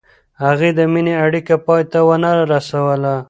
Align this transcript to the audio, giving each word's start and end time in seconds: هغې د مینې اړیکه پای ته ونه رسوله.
هغې 0.43 0.69
د 0.77 0.79
مینې 0.93 1.13
اړیکه 1.25 1.55
پای 1.65 1.83
ته 1.91 1.99
ونه 2.07 2.31
رسوله. 2.53 3.15